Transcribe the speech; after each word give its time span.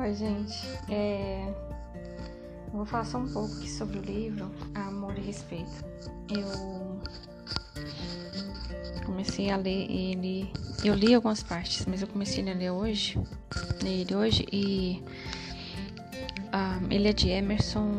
Oi, 0.00 0.14
gente. 0.14 0.56
É... 0.88 1.52
Vou 2.72 2.86
falar 2.86 3.04
só 3.04 3.18
um 3.18 3.26
pouco 3.26 3.52
aqui 3.56 3.68
sobre 3.68 3.98
o 3.98 4.02
livro 4.02 4.48
Amor 4.72 5.18
e 5.18 5.20
Respeito. 5.22 5.84
Eu 6.30 7.00
comecei 9.04 9.50
a 9.50 9.56
ler 9.56 9.90
ele. 9.90 10.52
Eu 10.84 10.94
li 10.94 11.12
algumas 11.12 11.42
partes, 11.42 11.84
mas 11.84 12.00
eu 12.00 12.06
comecei 12.06 12.48
a 12.48 12.54
ler 12.54 12.70
hoje. 12.70 13.18
Ler 13.82 14.02
ele 14.02 14.14
hoje 14.14 14.46
e. 14.52 15.02
Um, 16.54 16.92
ele 16.92 17.08
é 17.08 17.12
de 17.12 17.30
Emerson 17.30 17.90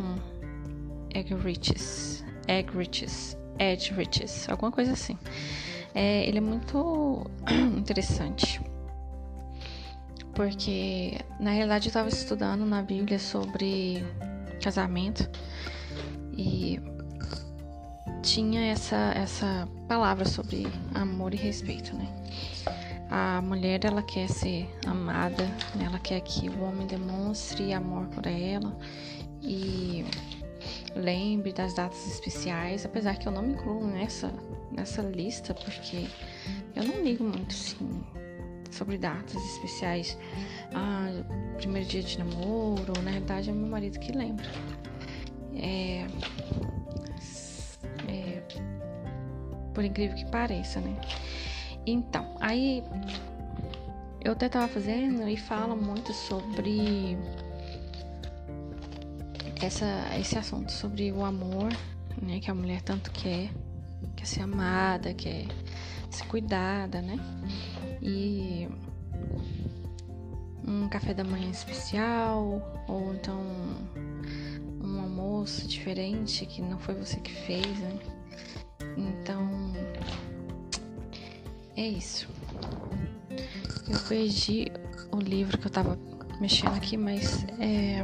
Eggerichs. 1.13 2.23
Eggerichs. 2.47 3.35
Eggerichs. 3.59 4.47
Alguma 4.47 4.71
coisa 4.71 4.93
assim. 4.93 5.17
É, 5.93 6.25
ele 6.25 6.37
é 6.37 6.41
muito 6.41 7.29
interessante 7.77 8.61
porque 10.39 11.17
na 11.37 11.51
realidade 11.51 11.87
eu 11.87 11.89
estava 11.89 12.07
estudando 12.07 12.65
na 12.65 12.81
Bíblia 12.81 13.19
sobre 13.19 14.01
casamento 14.63 15.29
e 16.31 16.79
tinha 18.23 18.71
essa 18.71 19.11
essa 19.17 19.67
palavra 19.85 20.23
sobre 20.23 20.65
amor 20.95 21.33
e 21.33 21.37
respeito, 21.37 21.93
né? 21.93 22.07
A 23.09 23.41
mulher 23.41 23.83
ela 23.83 24.01
quer 24.01 24.29
ser 24.29 24.73
amada, 24.87 25.43
né? 25.75 25.83
ela 25.87 25.99
quer 25.99 26.21
que 26.21 26.47
o 26.47 26.63
homem 26.63 26.87
demonstre 26.87 27.73
amor 27.73 28.05
por 28.05 28.25
ela 28.25 28.77
e 29.41 30.05
lembre 30.95 31.51
das 31.51 31.73
datas 31.73 32.07
especiais, 32.07 32.85
apesar 32.85 33.17
que 33.17 33.27
eu 33.27 33.31
não 33.33 33.41
me 33.41 33.55
incluo 33.55 33.85
nessa 33.85 34.33
nessa 34.71 35.01
lista 35.01 35.53
porque 35.53 36.07
eu 36.77 36.85
não 36.85 37.03
ligo 37.03 37.25
muito 37.25 37.53
assim 37.53 38.05
sobre 38.71 38.97
datas 38.97 39.35
especiais. 39.35 40.17
Ah, 40.73 41.09
primeiro 41.57 41.87
dia 41.87 42.01
de 42.01 42.17
namoro, 42.19 42.93
na 43.03 43.11
realidade 43.11 43.49
é 43.49 43.53
meu 43.53 43.67
marido 43.67 43.99
que 43.99 44.11
lembra. 44.11 44.45
É, 45.55 46.05
é, 48.07 48.43
por 49.73 49.83
incrível 49.83 50.15
que 50.15 50.25
pareça, 50.25 50.79
né? 50.79 50.95
Então, 51.85 52.35
aí 52.39 52.83
eu 54.23 54.33
até 54.33 54.49
tava 54.49 54.67
fazendo 54.67 55.27
e 55.27 55.37
fala 55.37 55.75
muito 55.75 56.13
sobre 56.13 57.17
essa, 59.61 59.85
esse 60.19 60.37
assunto, 60.37 60.71
sobre 60.71 61.11
o 61.11 61.23
amor, 61.23 61.71
né? 62.21 62.39
Que 62.39 62.51
a 62.51 62.55
mulher 62.55 62.81
tanto 62.81 63.11
quer, 63.11 63.49
quer 64.15 64.25
ser 64.25 64.41
amada, 64.41 65.13
quer 65.13 65.45
ser 66.09 66.25
cuidada, 66.25 67.01
né? 67.01 67.17
e 68.01 68.67
um 70.65 70.87
café 70.87 71.13
da 71.13 71.23
manhã 71.23 71.49
especial 71.49 72.61
ou 72.87 73.13
então 73.13 73.41
um 74.81 75.01
almoço 75.01 75.67
diferente 75.67 76.45
que 76.45 76.61
não 76.61 76.79
foi 76.79 76.95
você 76.95 77.19
que 77.19 77.31
fez, 77.31 77.79
né? 77.79 77.99
Então 78.97 79.73
é 81.75 81.87
isso. 81.87 82.27
Eu 83.87 83.99
perdi 84.07 84.71
o 85.11 85.17
livro 85.17 85.57
que 85.57 85.67
eu 85.67 85.71
tava 85.71 85.97
mexendo 86.39 86.75
aqui, 86.75 86.95
mas 86.95 87.45
é, 87.59 88.01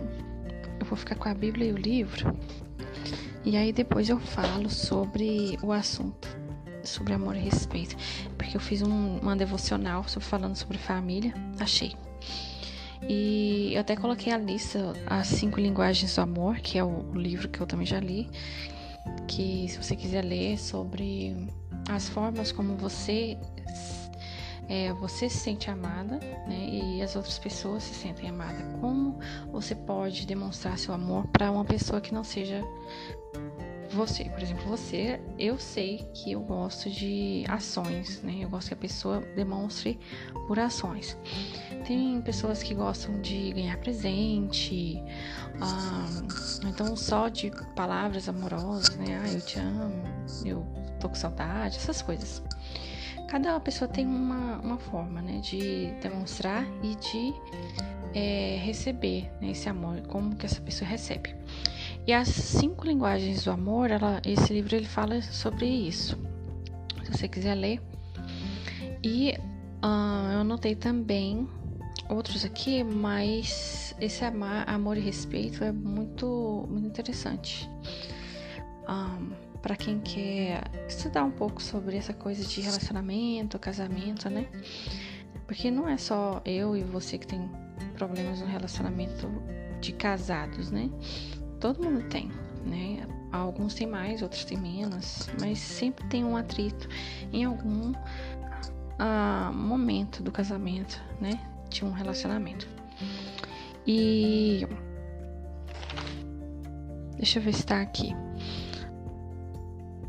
eu 0.79 0.85
vou 0.85 0.97
ficar 0.97 1.15
com 1.15 1.29
a 1.29 1.33
Bíblia 1.33 1.69
e 1.69 1.73
o 1.73 1.77
livro. 1.77 2.35
E 3.45 3.55
aí 3.55 3.71
depois 3.71 4.09
eu 4.09 4.19
falo 4.19 4.69
sobre 4.69 5.57
o 5.61 5.71
assunto 5.71 6.45
sobre 6.83 7.13
amor 7.13 7.35
e 7.35 7.39
respeito, 7.39 7.95
porque 8.37 8.55
eu 8.55 8.61
fiz 8.61 8.81
um, 8.81 9.17
uma 9.17 9.35
devocional 9.35 10.03
falando 10.03 10.55
sobre 10.55 10.77
família, 10.77 11.33
achei. 11.59 11.95
E 13.07 13.71
eu 13.73 13.81
até 13.81 13.95
coloquei 13.95 14.33
a 14.33 14.37
lista, 14.37 14.93
as 15.05 15.27
cinco 15.27 15.59
linguagens 15.59 16.15
do 16.15 16.21
amor, 16.21 16.59
que 16.59 16.77
é 16.77 16.83
o, 16.83 17.05
o 17.11 17.15
livro 17.15 17.49
que 17.49 17.59
eu 17.59 17.67
também 17.67 17.85
já 17.85 17.99
li, 17.99 18.29
que 19.27 19.67
se 19.69 19.81
você 19.81 19.95
quiser 19.95 20.23
ler 20.23 20.57
sobre 20.57 21.35
as 21.89 22.09
formas 22.09 22.51
como 22.51 22.75
você 22.75 23.37
é, 24.67 24.93
você 24.93 25.29
se 25.29 25.37
sente 25.37 25.69
amada 25.69 26.17
né, 26.47 26.69
e 26.69 27.01
as 27.01 27.15
outras 27.15 27.37
pessoas 27.37 27.83
se 27.83 27.93
sentem 27.93 28.29
amadas. 28.29 28.61
Como 28.79 29.19
você 29.51 29.75
pode 29.75 30.25
demonstrar 30.25 30.77
seu 30.77 30.93
amor 30.93 31.27
para 31.27 31.51
uma 31.51 31.65
pessoa 31.65 32.01
que 32.01 32.13
não 32.13 32.23
seja 32.23 32.63
você, 33.95 34.25
por 34.25 34.41
exemplo, 34.41 34.65
você, 34.65 35.21
eu 35.39 35.57
sei 35.57 36.09
que 36.13 36.33
eu 36.33 36.41
gosto 36.41 36.89
de 36.89 37.45
ações, 37.47 38.21
né? 38.21 38.39
Eu 38.41 38.49
gosto 38.49 38.69
que 38.69 38.73
a 38.73 38.77
pessoa 38.77 39.21
demonstre 39.35 39.97
por 40.47 40.59
ações. 40.59 41.17
Tem 41.87 42.21
pessoas 42.21 42.61
que 42.61 42.73
gostam 42.73 43.21
de 43.21 43.53
ganhar 43.53 43.77
presente, 43.77 45.01
ah, 45.61 46.07
então 46.67 46.95
só 46.95 47.29
de 47.29 47.51
palavras 47.75 48.27
amorosas, 48.27 48.97
né? 48.97 49.21
Ah, 49.23 49.31
eu 49.31 49.41
te 49.41 49.59
amo, 49.59 50.03
eu 50.43 50.65
tô 50.99 51.07
com 51.07 51.15
saudade, 51.15 51.77
essas 51.77 52.01
coisas. 52.01 52.43
Cada 53.27 53.59
pessoa 53.59 53.87
tem 53.87 54.05
uma, 54.05 54.59
uma 54.59 54.77
forma, 54.77 55.21
né, 55.21 55.39
de 55.39 55.91
demonstrar 56.01 56.65
e 56.83 56.95
de 56.95 57.33
é, 58.13 58.57
receber 58.63 59.29
né, 59.41 59.51
esse 59.51 59.67
amor, 59.67 60.01
como 60.07 60.35
que 60.35 60.45
essa 60.45 60.61
pessoa 60.61 60.89
recebe. 60.89 61.35
E 62.07 62.13
as 62.13 62.27
cinco 62.27 62.85
linguagens 62.85 63.43
do 63.43 63.51
amor, 63.51 63.89
ela, 63.89 64.21
esse 64.25 64.53
livro 64.53 64.75
ele 64.75 64.85
fala 64.85 65.21
sobre 65.21 65.65
isso. 65.65 66.17
Se 67.03 67.11
você 67.11 67.27
quiser 67.27 67.55
ler. 67.55 67.81
E 69.03 69.33
uh, 69.83 70.31
eu 70.33 70.39
anotei 70.39 70.75
também 70.75 71.47
outros 72.09 72.45
aqui, 72.45 72.83
mas 72.83 73.95
esse 73.99 74.23
amar, 74.23 74.69
amor 74.69 74.97
e 74.97 75.01
respeito 75.01 75.63
é 75.63 75.71
muito, 75.71 76.65
muito 76.69 76.87
interessante. 76.87 77.69
Um, 78.87 78.87
ah, 78.87 79.17
para 79.65 79.75
quem 79.75 79.99
quer 79.99 80.61
estudar 80.87 81.23
um 81.23 81.31
pouco 81.31 81.59
sobre 81.59 81.97
essa 81.97 82.13
coisa 82.13 82.45
de 82.45 82.61
relacionamento, 82.61 83.57
casamento, 83.57 84.29
né? 84.29 84.45
Porque 85.47 85.71
não 85.71 85.89
é 85.89 85.97
só 85.97 86.39
eu 86.45 86.77
e 86.77 86.83
você 86.83 87.17
que 87.17 87.25
tem 87.25 87.49
problemas 87.97 88.41
no 88.41 88.45
relacionamento 88.45 89.27
de 89.81 89.91
casados, 89.91 90.69
né? 90.69 90.87
todo 91.59 91.83
mundo 91.83 92.07
tem, 92.09 92.31
né? 92.63 93.07
Alguns 93.31 93.73
têm 93.73 93.87
mais, 93.87 94.21
outros 94.21 94.45
têm 94.45 94.55
menos, 94.55 95.27
mas 95.41 95.57
sempre 95.57 96.05
tem 96.09 96.23
um 96.23 96.37
atrito 96.37 96.87
em 97.33 97.43
algum 97.43 97.91
uh, 97.91 99.51
momento 99.51 100.21
do 100.21 100.31
casamento, 100.31 101.01
né? 101.19 101.39
De 101.71 101.83
um 101.83 101.91
relacionamento. 101.91 102.67
E 103.87 104.67
deixa 107.17 107.39
eu 107.39 107.43
ver 107.43 107.53
se 107.53 107.65
tá 107.65 107.81
aqui. 107.81 108.13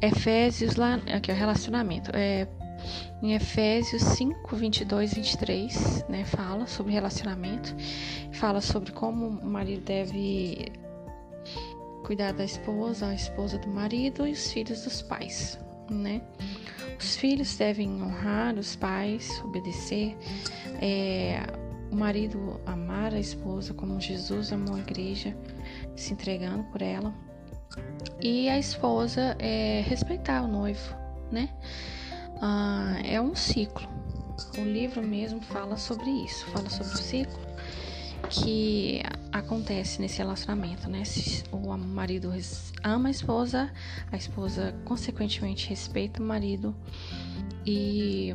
Efésios 0.01 0.77
lá, 0.77 1.01
aqui 1.15 1.31
o 1.31 1.35
relacionamento. 1.35 2.11
É 2.15 2.47
em 3.23 3.35
Efésios 3.35 4.03
5, 4.03 4.55
22 4.55 5.15
23, 5.15 6.05
né, 6.09 6.25
fala 6.25 6.67
sobre 6.67 6.93
relacionamento, 6.93 7.75
fala 8.33 8.61
sobre 8.61 8.93
como 8.93 9.27
o 9.27 9.47
marido 9.47 9.83
deve 9.83 10.73
cuidar 12.05 12.33
da 12.33 12.45
esposa, 12.45 13.09
a 13.09 13.15
esposa 13.15 13.59
do 13.59 13.69
marido 13.69 14.27
e 14.27 14.33
os 14.33 14.53
filhos 14.53 14.83
dos 14.83 15.03
pais, 15.03 15.59
né? 15.91 16.23
Os 16.99 17.17
filhos 17.17 17.57
devem 17.57 18.03
honrar 18.03 18.55
os 18.55 18.77
pais, 18.77 19.43
obedecer, 19.45 20.17
é, 20.81 21.43
o 21.91 21.97
marido 21.97 22.61
amar 22.65 23.13
a 23.13 23.19
esposa 23.19 23.75
como 23.75 24.01
Jesus 24.01 24.53
amou 24.53 24.77
a 24.77 24.81
igreja, 24.81 25.37
se 25.97 26.13
entregando 26.13 26.63
por 26.65 26.81
ela, 26.81 27.13
e 28.21 28.49
a 28.49 28.59
esposa 28.59 29.37
é, 29.39 29.83
respeitar 29.87 30.43
o 30.43 30.49
noivo, 30.49 30.95
né? 31.31 31.51
Ah, 32.41 32.99
é 33.05 33.21
um 33.21 33.35
ciclo. 33.35 33.89
O 34.59 34.63
livro 34.63 35.03
mesmo 35.03 35.41
fala 35.41 35.77
sobre 35.77 36.11
isso, 36.11 36.45
fala 36.47 36.69
sobre 36.69 36.95
o 36.95 36.99
ciclo 36.99 37.47
que 38.29 39.03
acontece 39.33 40.01
nesse 40.01 40.19
relacionamento, 40.19 40.89
né? 40.91 41.05
Se 41.05 41.45
o 41.53 41.77
marido 41.77 42.33
ama 42.83 43.09
a 43.09 43.11
esposa, 43.11 43.73
a 44.11 44.17
esposa 44.17 44.75
consequentemente 44.85 45.69
respeita 45.69 46.23
o 46.23 46.27
marido 46.27 46.75
e 47.65 48.35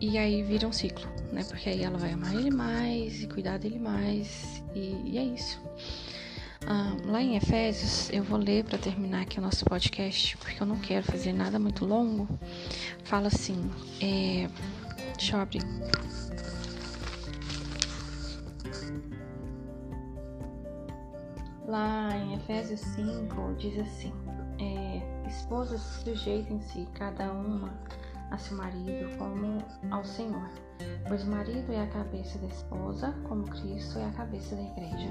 e 0.00 0.18
aí 0.18 0.42
vira 0.42 0.68
um 0.68 0.72
ciclo, 0.72 1.06
né? 1.32 1.44
Porque 1.44 1.68
aí 1.68 1.82
ela 1.82 1.98
vai 1.98 2.12
amar 2.12 2.34
ele 2.34 2.50
mais 2.50 3.22
e 3.22 3.26
cuidar 3.26 3.58
dele 3.58 3.78
mais 3.78 4.63
e, 4.74 5.18
é 5.18 5.22
isso. 5.22 5.60
Ah, 6.66 6.96
lá 7.04 7.22
em 7.22 7.36
Efésios, 7.36 8.10
eu 8.10 8.22
vou 8.22 8.38
ler 8.38 8.64
para 8.64 8.78
terminar 8.78 9.22
aqui 9.22 9.38
o 9.38 9.42
nosso 9.42 9.64
podcast, 9.64 10.36
porque 10.38 10.62
eu 10.62 10.66
não 10.66 10.78
quero 10.78 11.04
fazer 11.04 11.32
nada 11.32 11.58
muito 11.58 11.84
longo. 11.84 12.26
Fala 13.04 13.26
assim, 13.26 13.70
é, 14.00 14.48
Deixa 15.16 15.36
eu 15.36 15.40
abrir. 15.40 15.62
Lá 21.66 22.16
em 22.16 22.34
Efésios 22.34 22.80
5 22.80 23.54
diz 23.58 23.78
assim: 23.78 24.12
é, 24.58 25.28
Esposas 25.28 25.80
sujeitem-se 25.80 26.86
cada 26.94 27.32
uma 27.32 27.72
a 28.30 28.38
seu 28.38 28.56
marido 28.56 29.16
como 29.16 29.64
ao 29.90 30.04
Senhor, 30.04 30.50
pois 31.06 31.22
o 31.22 31.30
marido 31.30 31.72
é 31.72 31.82
a 31.82 31.86
cabeça 31.88 32.38
da 32.38 32.46
esposa, 32.46 33.14
como 33.28 33.44
Cristo 33.44 33.98
é 33.98 34.06
a 34.06 34.12
cabeça 34.12 34.56
da 34.56 34.62
igreja. 34.62 35.10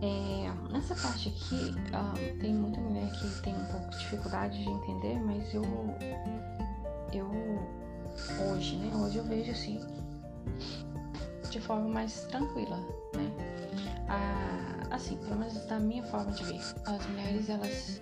É, 0.00 0.72
nessa 0.72 0.94
parte 0.94 1.28
aqui, 1.28 1.74
uh, 1.90 2.38
tem 2.38 2.54
muita 2.54 2.80
mulher 2.80 3.10
que 3.12 3.42
tem 3.42 3.54
um 3.54 3.64
pouco 3.66 3.90
de 3.90 3.98
dificuldade 3.98 4.62
de 4.62 4.70
entender, 4.70 5.20
mas 5.20 5.52
eu, 5.52 5.64
eu 7.12 7.28
hoje, 8.50 8.76
né? 8.76 8.94
Hoje 8.96 9.18
eu 9.18 9.24
vejo 9.24 9.50
assim 9.50 9.80
de 11.50 11.60
forma 11.60 11.88
mais 11.88 12.24
tranquila, 12.24 12.76
né? 13.16 13.30
Ah, 14.08 14.94
assim, 14.94 15.16
pelo 15.16 15.36
menos 15.36 15.66
da 15.66 15.80
minha 15.80 16.04
forma 16.04 16.30
de 16.32 16.44
ver, 16.44 16.60
as 16.86 17.06
mulheres 17.06 17.48
elas 17.48 18.00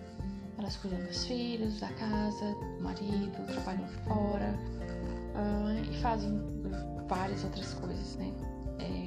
elas 0.58 0.76
cuidam 0.76 0.98
dos 1.00 1.26
filhos, 1.26 1.80
da 1.80 1.88
casa, 1.88 2.54
do 2.54 2.82
marido, 2.82 3.46
trabalham 3.46 3.86
fora 4.06 4.58
e 5.82 5.96
fazem 6.00 6.40
várias 7.08 7.44
outras 7.44 7.74
coisas, 7.74 8.16
né? 8.16 8.32
É, 8.78 9.06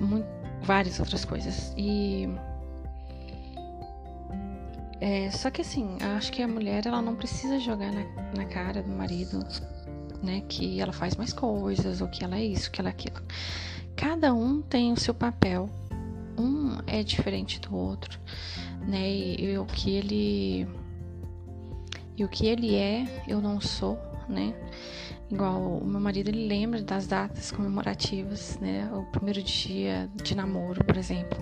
muito, 0.00 0.26
várias 0.62 0.98
outras 1.00 1.24
coisas. 1.24 1.72
E. 1.76 2.28
É, 5.00 5.30
só 5.30 5.48
que 5.50 5.60
assim, 5.62 5.96
acho 6.16 6.32
que 6.32 6.42
a 6.42 6.48
mulher 6.48 6.84
ela 6.86 7.00
não 7.00 7.14
precisa 7.14 7.60
jogar 7.60 7.92
na, 7.92 8.04
na 8.36 8.44
cara 8.46 8.82
do 8.82 8.90
marido, 8.90 9.38
né? 10.22 10.42
Que 10.48 10.80
ela 10.80 10.92
faz 10.92 11.14
mais 11.16 11.32
coisas, 11.32 12.00
ou 12.00 12.08
que 12.08 12.24
ela 12.24 12.36
é 12.36 12.44
isso, 12.44 12.70
que 12.70 12.80
ela 12.80 12.88
é 12.88 12.92
aquilo. 12.92 13.22
Cada 13.94 14.34
um 14.34 14.60
tem 14.62 14.92
o 14.92 14.96
seu 14.96 15.14
papel. 15.14 15.70
Um 16.36 16.78
é 16.86 17.02
diferente 17.02 17.60
do 17.60 17.74
outro 17.74 18.18
né? 18.88 19.08
E, 19.08 19.44
e 19.44 19.58
o 19.58 19.66
que 19.66 19.90
ele 19.90 20.66
e 22.18 22.24
o 22.24 22.28
que 22.28 22.46
ele 22.46 22.74
é, 22.74 23.06
eu 23.28 23.40
não 23.40 23.60
sou, 23.60 23.96
né? 24.28 24.52
Igual 25.30 25.78
o 25.78 25.86
meu 25.86 26.00
marido, 26.00 26.28
ele 26.28 26.48
lembra 26.48 26.82
das 26.82 27.06
datas 27.06 27.52
comemorativas, 27.52 28.58
né? 28.58 28.90
O 28.92 29.04
primeiro 29.04 29.40
dia 29.42 30.10
de 30.14 30.34
namoro, 30.34 30.82
por 30.84 30.96
exemplo. 30.96 31.38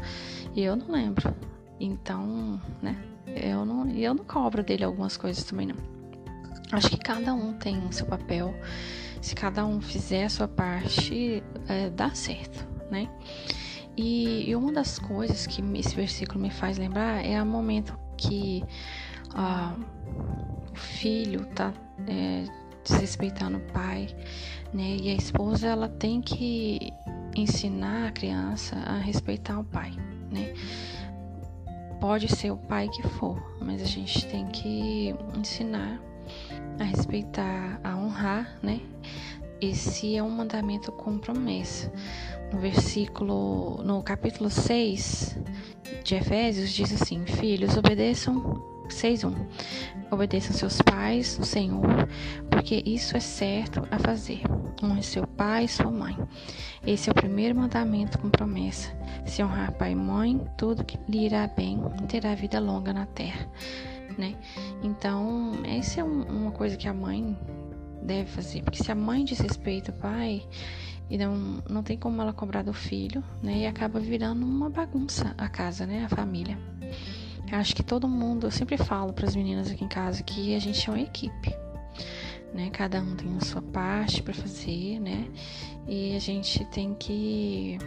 E 0.55 0.63
eu 0.63 0.77
não 0.77 0.91
lembro. 0.91 1.35
Então, 1.81 2.61
né? 2.83 2.95
Eu 3.27 3.65
não, 3.65 3.89
eu 3.91 4.13
não 4.13 4.25
cobro 4.25 4.63
dele 4.63 4.85
algumas 4.85 5.17
coisas 5.17 5.45
também, 5.45 5.67
não. 5.67 5.77
Acho 6.73 6.91
que 6.91 6.99
cada 6.99 7.33
um 7.33 7.55
tem 7.55 7.79
o 7.79 7.93
seu 7.93 8.07
papel. 8.07 8.55
Se 9.23 9.35
cada 9.35 9.65
um 9.65 9.81
fizer 9.81 10.25
a 10.25 10.29
sua 10.29 10.49
parte, 10.49 11.43
é, 11.69 11.89
dá 11.89 12.15
certo, 12.15 12.67
né? 12.91 13.09
E, 13.97 14.51
e, 14.51 14.55
uma 14.55 14.73
das 14.73 14.99
coisas 14.99 15.47
que 15.47 15.63
esse 15.79 15.97
versículo 15.97 16.39
me 16.39 16.51
faz 16.51 16.77
lembrar 16.77 17.25
é 17.25 17.43
o 17.43 17.47
momento 17.47 17.99
que 18.17 18.63
ah, 19.35 19.75
filho 20.77 21.45
tá 21.47 21.73
é, 22.07 22.45
desrespeitando 22.85 23.59
o 23.59 23.73
pai, 23.73 24.09
né? 24.73 24.97
E 25.01 25.11
a 25.11 25.15
esposa 25.15 25.69
ela 25.69 25.89
tem 25.89 26.21
que 26.21 26.93
ensinar 27.35 28.09
a 28.09 28.13
criança 28.13 28.77
a 28.77 28.99
respeitar 28.99 29.59
o 29.59 29.65
pai, 29.65 29.93
né? 30.31 30.55
Pode 32.01 32.29
ser 32.29 32.51
o 32.51 32.57
pai 32.57 32.89
que 32.89 33.03
for, 33.03 33.43
mas 33.61 33.83
a 33.83 33.87
gente 33.87 34.27
tem 34.27 34.47
que 34.49 35.15
ensinar 35.37 36.01
a 36.79 36.85
respeitar, 36.85 37.81
a 37.83 37.97
honrar, 37.97 38.59
né? 38.63 38.81
Esse 39.61 40.17
é 40.17 40.23
um 40.23 40.31
mandamento 40.31 40.93
com 40.93 41.19
promessa 41.19 41.91
no 42.53 42.61
versículo, 42.61 43.83
no 43.83 44.03
capítulo 44.03 44.51
6 44.51 45.39
de 46.05 46.15
Efésios, 46.15 46.71
diz 46.71 46.93
assim: 46.93 47.25
Filhos, 47.25 47.77
obedeçam 47.77 48.76
6:1. 48.89 49.35
Obedeçam 50.11 50.57
seus 50.57 50.81
pais, 50.81 51.39
o 51.41 51.45
Senhor, 51.45 52.09
porque 52.51 52.83
isso 52.87 53.17
é 53.17 53.21
certo 53.21 53.87
a 53.91 53.99
fazer. 53.99 54.43
Honre 54.83 55.03
seu 55.03 55.27
pai 55.27 55.65
e 55.65 55.69
sua 55.69 55.91
mãe. 55.91 56.17
Esse 56.87 57.09
é 57.09 57.13
o 57.13 57.15
primeiro 57.15 57.59
mandamento 57.59 58.19
com 58.19 58.31
promessa. 58.31 58.91
Se 59.25 59.43
honrar 59.43 59.73
pai 59.73 59.93
e 59.93 59.97
mãe, 59.97 60.41
tudo 60.57 60.85
que 60.85 60.99
lhe 61.09 61.27
irá 61.27 61.47
bem 61.49 61.81
e 62.03 62.07
terá 62.07 62.35
vida 62.35 62.61
longa 62.61 62.93
na 62.93 63.07
terra. 63.07 63.49
Né? 64.17 64.37
Então, 64.83 65.53
essa 65.65 66.01
é 66.01 66.05
uma 66.05 66.53
coisa 66.53 66.77
que 66.77 66.89
a 66.89 66.95
mãe 66.95 67.37
deve 68.03 68.31
fazer, 68.31 68.63
porque 68.63 68.83
se 68.83 68.91
a 68.91 68.95
mãe 68.95 69.25
desrespeita 69.25 69.91
o 69.91 69.95
pai, 69.95 70.47
e 71.09 71.17
não, 71.17 71.63
não 71.69 71.83
tem 71.83 71.97
como 71.97 72.21
ela 72.21 72.33
cobrar 72.33 72.63
do 72.63 72.73
filho, 72.73 73.23
né? 73.43 73.59
E 73.59 73.67
acaba 73.67 74.01
virando 74.01 74.45
uma 74.45 74.69
bagunça 74.69 75.35
a 75.39 75.49
casa, 75.49 75.87
né? 75.87 76.05
A 76.05 76.09
família. 76.09 76.59
Eu 77.51 77.59
acho 77.59 77.77
que 77.77 77.83
todo 77.83 78.09
mundo, 78.09 78.47
eu 78.47 78.51
sempre 78.51 78.77
falo 78.77 79.13
para 79.13 79.27
as 79.27 79.37
meninas 79.37 79.71
aqui 79.71 79.85
em 79.85 79.89
casa 79.89 80.23
que 80.23 80.55
a 80.55 80.59
gente 80.59 80.89
é 80.89 80.93
uma 80.93 81.01
equipe, 81.01 81.55
né? 82.53 82.71
Cada 82.71 83.01
um 83.01 83.15
tem 83.15 83.37
a 83.37 83.41
sua 83.41 83.63
parte 83.63 84.23
para 84.23 84.35
fazer, 84.35 84.99
né? 84.99 85.29
E 85.87 86.17
a 86.17 86.19
gente 86.19 86.65
tem 86.67 86.95
que 86.95 87.79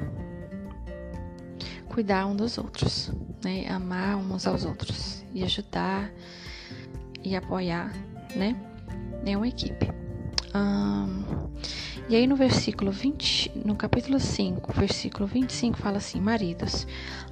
cuidar 1.90 2.26
um 2.26 2.36
dos 2.36 2.58
outros, 2.58 3.12
né? 3.44 3.68
Amar 3.70 4.16
uns 4.16 4.48
aos 4.48 4.64
outros 4.64 5.26
e 5.34 5.44
ajudar 5.44 6.10
e 7.22 7.36
apoiar, 7.36 7.94
né? 8.36 8.56
É 9.26 9.36
uma 9.36 9.48
equipe. 9.48 9.92
Um, 10.56 11.50
e 12.10 12.16
aí 12.16 12.26
no 12.26 12.36
versículo 12.36 12.92
20, 12.92 13.52
no 13.64 13.76
capítulo 13.76 14.20
5, 14.20 14.74
versículo 14.74 15.28
25 15.28 15.78
fala 15.78 15.98
assim: 15.98 16.20
Maridos, 16.20 16.88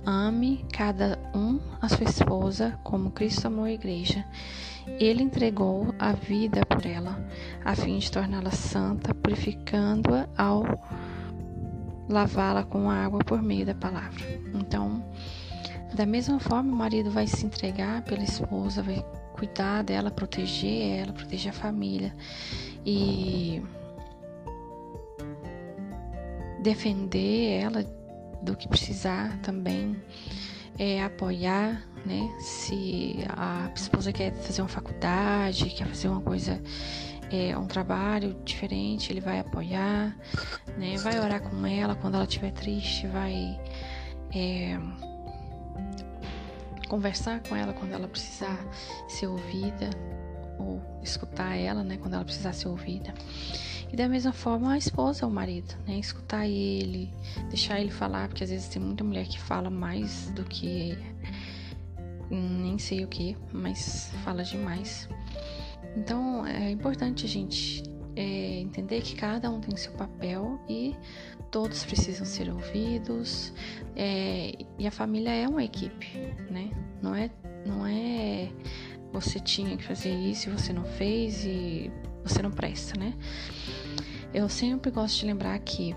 ame 0.06 0.64
cada 0.72 1.18
um 1.34 1.60
a 1.82 1.90
sua 1.90 2.04
esposa 2.04 2.80
como 2.84 3.10
Cristo 3.10 3.48
amou 3.48 3.66
a 3.66 3.72
igreja. 3.72 4.24
Ele 5.00 5.24
entregou 5.24 5.96
a 5.98 6.12
vida 6.14 6.64
por 6.64 6.86
ela, 6.86 7.20
a 7.66 7.76
fim 7.76 7.98
de 7.98 8.12
torná-la 8.12 8.52
santa, 8.52 9.16
purificando-a 9.16 10.28
ao 10.38 10.64
lavá-la 12.08 12.64
com 12.64 12.88
água 12.88 13.20
por 13.26 13.42
meio 13.42 13.66
da 13.66 13.74
palavra. 13.74 14.24
Então, 14.54 15.04
da 15.96 16.06
mesma 16.06 16.40
forma, 16.40 16.72
o 16.72 16.76
marido 16.76 17.10
vai 17.10 17.26
se 17.26 17.44
entregar 17.48 18.04
pela 18.04 18.24
esposa, 18.24 18.84
vai 18.84 19.04
cuidar 19.34 19.84
dela, 19.84 20.12
proteger 20.12 21.00
ela, 21.00 21.14
proteger 21.14 21.50
a 21.50 21.56
família. 21.56 22.14
E 22.86 23.62
defender 26.68 27.62
ela 27.62 27.84
do 28.42 28.54
que 28.56 28.68
precisar 28.68 29.40
também, 29.40 29.96
é, 30.78 31.02
apoiar, 31.02 31.81
né? 32.06 32.30
Se 32.40 33.16
a 33.30 33.72
esposa 33.74 34.12
quer 34.12 34.34
fazer 34.34 34.62
uma 34.62 34.68
faculdade, 34.68 35.69
quer 35.69 35.88
fazer 35.88 36.09
uma 36.09 36.19
coisa, 36.19 36.62
é, 37.31 37.57
um 37.57 37.68
trabalho 37.68 38.36
diferente, 38.44 39.14
ele 39.14 39.21
vai 39.21 39.40
apoiar, 39.40 40.14
né? 40.78 40.97
Vai 40.97 41.18
orar 41.19 41.42
com 41.42 41.66
ela 41.66 41.95
quando 41.95 42.16
ela 42.16 42.26
estiver 42.26 42.52
triste, 42.52 43.07
vai 43.07 43.57
é, 44.36 44.78
conversar 46.90 47.40
com 47.47 47.56
ela 47.56 47.71
quando 47.71 47.94
ela 47.94 48.09
precisar 48.09 48.59
ser 49.07 49.28
ouvida 49.28 49.90
ou 50.59 50.81
escutar 51.04 51.56
ela, 51.56 51.83
né? 51.83 51.97
Quando 51.97 52.16
ela 52.16 52.26
precisar 52.26 52.54
ser 52.54 52.68
ouvida. 52.68 53.14
E 53.92 53.95
da 53.95 54.07
mesma 54.07 54.33
forma 54.33 54.73
a 54.73 54.78
esposa, 54.78 55.26
o 55.26 55.31
marido, 55.31 55.76
né? 55.87 55.97
Escutar 55.97 56.47
ele, 56.47 57.14
deixar 57.49 57.80
ele 57.80 57.92
falar, 57.92 58.28
porque 58.28 58.44
às 58.44 58.49
vezes 58.49 58.68
tem 58.68 58.81
muita 58.81 59.04
mulher 59.04 59.26
que 59.28 59.40
fala 59.40 59.69
mais 59.69 60.30
do 60.31 60.44
que 60.44 60.97
nem 62.30 62.78
sei 62.78 63.04
o 63.04 63.07
que, 63.07 63.37
mas 63.54 64.11
fala 64.23 64.44
demais. 64.44 65.07
Então 65.95 66.45
é 66.45 66.69
importante 66.69 67.26
a 67.26 67.30
gente 67.30 67.83
é, 68.16 68.59
entender 68.59 69.02
que 69.02 69.16
cada 69.16 69.49
um 69.49 69.61
tem 69.61 69.76
seu 69.78 69.92
papel 69.94 70.59
e 70.68 70.95
todos 71.49 71.85
precisam 71.85 72.26
ser 72.26 72.49
ouvidos. 72.49 73.54
É, 73.95 74.54
e 74.78 74.85
a 74.85 74.92
família 74.92 75.31
é 75.31 75.47
uma 75.47 75.64
equipe, 75.64 76.18
né? 76.49 76.71
Não 77.02 77.16
é, 77.16 77.30
não 77.66 77.85
é 77.85 78.49
você 79.11 79.40
tinha 79.40 79.76
que 79.78 79.83
fazer 79.83 80.14
isso 80.14 80.49
e 80.49 80.52
você 80.52 80.73
não 80.73 80.83
fez 80.83 81.44
e 81.45 81.92
você 82.23 82.42
não 82.42 82.52
presta, 82.52 82.99
né? 82.99 83.14
Eu 84.33 84.49
sempre 84.49 84.92
gosto 84.92 85.19
de 85.19 85.26
lembrar 85.26 85.57
que 85.59 85.95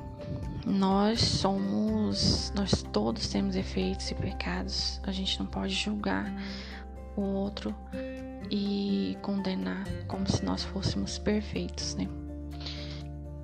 nós 0.65 1.21
somos, 1.21 2.53
nós 2.55 2.83
todos 2.93 3.29
temos 3.29 3.57
efeitos 3.57 4.11
e 4.11 4.15
pecados. 4.15 5.01
A 5.03 5.13
gente 5.13 5.39
não 5.39 5.47
pode 5.47 5.75
julgar 5.75 6.33
o 7.17 7.23
outro 7.23 7.75
e 8.51 9.17
condenar 9.23 9.85
como 10.07 10.31
se 10.31 10.45
nós 10.45 10.63
fôssemos 10.63 11.19
perfeitos, 11.19 11.95
né? 11.95 12.09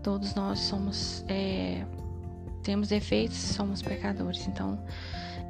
Todos 0.02 0.34
nós 0.34 0.60
somos, 0.60 1.24
é, 1.28 1.84
temos 2.62 2.88
defeitos, 2.88 3.36
somos 3.36 3.82
pecadores. 3.82 4.46
Então, 4.46 4.78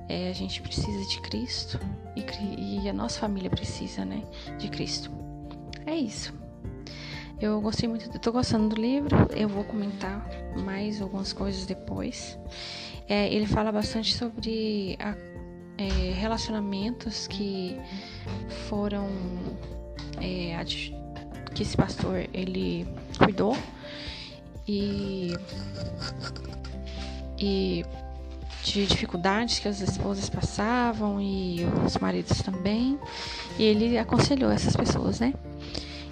é, 0.09 0.29
a 0.29 0.33
gente 0.33 0.61
precisa 0.63 1.09
de 1.09 1.21
Cristo 1.21 1.81
e, 2.15 2.83
e 2.85 2.89
a 2.89 2.93
nossa 2.93 3.21
família 3.21 3.51
precisa, 3.51 4.05
né, 4.05 4.23
de 4.59 4.69
Cristo. 4.69 5.11
É 5.85 5.95
isso. 5.95 6.33
Eu 7.41 7.61
gostei 7.61 7.89
muito, 7.89 8.09
eu 8.13 8.19
tô 8.19 8.33
gostando 8.33 8.75
do 8.75 8.81
livro, 8.81 9.29
eu 9.37 9.49
vou 9.49 9.63
comentar 9.65 10.27
mais 10.65 11.03
algumas 11.03 11.33
coisas 11.33 11.67
depois. 11.67 12.39
É, 13.09 13.33
ele 13.33 13.47
fala 13.47 13.71
bastante 13.71 14.15
sobre 14.15 14.97
a, 14.99 15.15
é, 15.79 16.13
relacionamentos 16.15 17.27
que 17.27 17.79
foram 18.69 19.07
é, 20.21 20.57
que 21.55 21.63
esse 21.63 21.77
pastor 21.77 22.27
ele 22.33 22.87
cuidou 23.19 23.57
e 24.67 25.35
e 27.39 27.85
de 28.67 28.87
dificuldades 28.87 29.61
que 29.61 29.69
as 29.69 29.81
esposas 29.81 30.29
passavam 30.29 31.21
e 31.21 31.65
os 31.85 31.97
maridos 31.99 32.43
também. 32.43 32.99
E 33.59 33.63
ele 33.63 33.97
aconselhou 33.97 34.51
essas 34.51 34.75
pessoas, 34.75 35.21
né? 35.21 35.33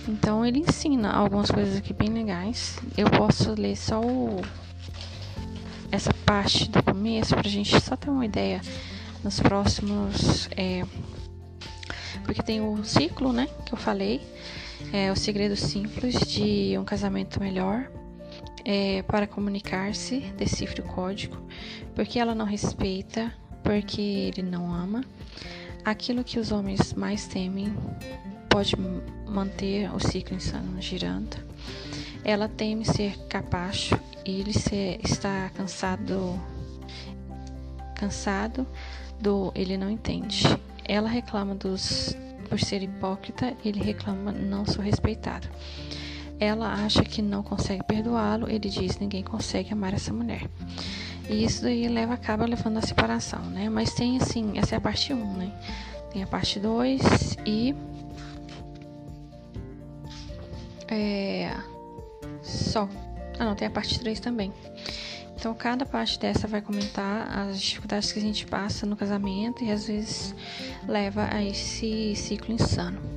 Então 0.08 0.44
ele 0.46 0.60
ensina 0.60 1.10
algumas 1.10 1.50
coisas 1.50 1.76
aqui 1.76 1.92
bem 1.92 2.10
legais. 2.10 2.78
Eu 2.96 3.10
posso 3.10 3.54
ler 3.54 3.76
só 3.76 4.00
o, 4.00 4.40
essa 5.90 6.12
parte 6.24 6.70
do 6.70 6.82
começo 6.82 7.34
pra 7.34 7.48
gente 7.48 7.78
só 7.80 7.96
ter 7.96 8.10
uma 8.10 8.24
ideia 8.24 8.60
nos 9.22 9.40
próximos. 9.40 10.48
É, 10.56 10.84
porque 12.24 12.42
tem 12.42 12.60
o 12.60 12.84
ciclo, 12.84 13.32
né? 13.32 13.48
Que 13.66 13.74
eu 13.74 13.78
falei. 13.78 14.20
É 14.92 15.10
o 15.10 15.16
segredo 15.16 15.56
simples 15.56 16.14
de 16.20 16.76
um 16.78 16.84
casamento 16.84 17.40
melhor. 17.40 17.90
É, 18.64 19.02
para 19.02 19.26
comunicar-se, 19.26 20.20
decifre 20.38 20.80
o 20.80 20.84
código, 20.84 21.36
porque 21.94 22.18
ela 22.18 22.34
não 22.34 22.46
respeita, 22.46 23.32
porque 23.62 24.00
ele 24.00 24.42
não 24.42 24.72
ama. 24.72 25.04
Aquilo 25.84 26.24
que 26.24 26.38
os 26.38 26.50
homens 26.50 26.94
mais 26.94 27.26
temem 27.26 27.74
pode 28.48 28.74
manter 29.26 29.92
o 29.94 30.00
ciclo 30.00 30.36
insano 30.36 30.80
girando. 30.80 31.36
Ela 32.24 32.48
teme 32.48 32.84
ser 32.84 33.18
capacho 33.28 33.98
e 34.24 34.40
ele 34.40 34.52
se, 34.52 34.98
está 35.02 35.50
cansado 35.50 36.40
cansado 37.94 38.66
do 39.20 39.52
ele 39.54 39.76
não 39.76 39.90
entende. 39.90 40.44
Ela 40.84 41.08
reclama 41.08 41.54
dos 41.54 42.16
por 42.48 42.60
ser 42.60 42.82
hipócrita, 42.82 43.54
ele 43.64 43.80
reclama 43.80 44.30
não 44.30 44.64
sou 44.66 44.82
respeitado. 44.82 45.48
Ela 46.44 46.72
acha 46.84 47.02
que 47.02 47.22
não 47.22 47.42
consegue 47.42 47.82
perdoá-lo, 47.84 48.48
ele 48.50 48.68
diz 48.68 48.98
ninguém 48.98 49.22
consegue 49.22 49.72
amar 49.72 49.94
essa 49.94 50.12
mulher. 50.12 50.48
E 51.28 51.44
isso 51.44 51.62
daí 51.62 51.88
leva 51.88 52.14
acaba 52.14 52.44
levando 52.44 52.78
à 52.78 52.82
separação, 52.82 53.42
né? 53.46 53.68
Mas 53.68 53.94
tem 53.94 54.18
assim, 54.18 54.58
essa 54.58 54.74
é 54.74 54.78
a 54.78 54.80
parte 54.80 55.12
1, 55.12 55.36
né? 55.36 55.52
Tem 56.12 56.22
a 56.22 56.26
parte 56.26 56.60
2 56.60 57.00
e 57.46 57.74
é, 60.88 61.50
só. 62.42 62.88
Ah, 63.38 63.44
não, 63.46 63.54
tem 63.54 63.66
a 63.66 63.70
parte 63.70 63.98
3 63.98 64.20
também. 64.20 64.52
Então, 65.36 65.52
cada 65.54 65.84
parte 65.84 66.18
dessa 66.18 66.46
vai 66.46 66.62
comentar 66.62 67.28
as 67.38 67.60
dificuldades 67.60 68.12
que 68.12 68.18
a 68.18 68.22
gente 68.22 68.46
passa 68.46 68.86
no 68.86 68.96
casamento 68.96 69.62
e 69.62 69.70
às 69.70 69.86
vezes 69.86 70.34
leva 70.86 71.28
a 71.30 71.42
esse 71.42 72.14
ciclo 72.16 72.54
insano. 72.54 73.13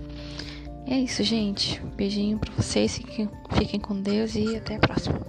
É 0.89 0.98
isso, 0.98 1.22
gente. 1.22 1.82
beijinho 1.98 2.39
para 2.39 2.53
vocês, 2.53 2.96
fiquem, 2.96 3.29
fiquem 3.58 3.79
com 3.79 4.01
Deus 4.01 4.36
e 4.36 4.56
até 4.56 4.75
a 4.75 4.79
próxima. 4.79 5.20